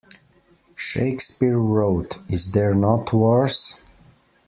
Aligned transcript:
Shakespeare 0.75 1.59
wrote, 1.59 2.17
'Is 2.27 2.53
there 2.53 2.73
not 2.73 3.13
wars? 3.13 3.81